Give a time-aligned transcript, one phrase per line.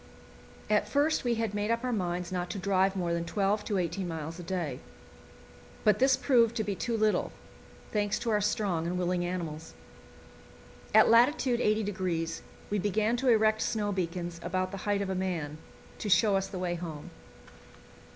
[0.67, 3.77] At first we had made up our minds not to drive more than twelve to
[3.77, 4.79] eighteen miles a day;
[5.83, 7.31] but this proved to be too little,
[7.91, 9.75] thanks to our strong and willing animals.
[10.95, 11.37] At lat.
[11.37, 12.41] 80°
[12.71, 15.59] we began to erect snow beacons, about the height of a man,
[15.99, 17.11] to show us the way home.